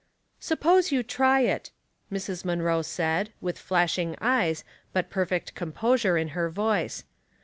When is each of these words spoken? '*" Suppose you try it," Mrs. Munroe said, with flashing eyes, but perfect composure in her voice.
'*" 0.17 0.27
Suppose 0.49 0.91
you 0.91 1.03
try 1.03 1.41
it," 1.41 1.69
Mrs. 2.11 2.43
Munroe 2.43 2.81
said, 2.81 3.31
with 3.39 3.59
flashing 3.59 4.15
eyes, 4.19 4.63
but 4.93 5.11
perfect 5.11 5.53
composure 5.53 6.17
in 6.17 6.29
her 6.29 6.49
voice. 6.49 7.03